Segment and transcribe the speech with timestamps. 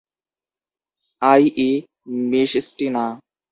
[1.21, 1.43] I.
[1.59, 1.71] E.
[2.31, 3.05] মিশস্টিনা.